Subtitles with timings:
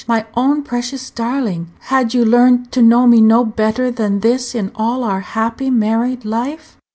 [0.07, 1.67] My own precious darling!
[1.81, 6.25] had you learned to know me no better than this in all our happy married
[6.25, 6.75] life?"